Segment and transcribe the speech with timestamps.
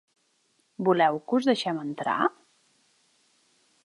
[0.87, 2.17] Voleu que us deixem entrar?